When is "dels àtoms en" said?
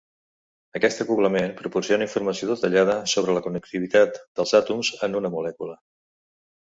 4.41-5.19